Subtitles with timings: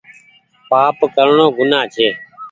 [0.69, 2.07] پآپ ڪرڻو گناه ڇي